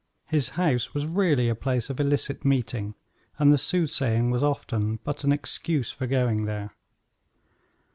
His 0.25 0.49
house 0.57 0.95
was 0.95 1.05
really 1.05 1.47
a 1.47 1.53
place 1.53 1.91
of 1.91 1.99
illicit 1.99 2.43
meeting, 2.43 2.95
and 3.37 3.53
the 3.53 3.57
soothsaying 3.59 4.31
was 4.31 4.41
often 4.41 4.97
but 5.03 5.23
an 5.23 5.31
excuse 5.31 5.91
for 5.91 6.07
going 6.07 6.45
there. 6.45 6.71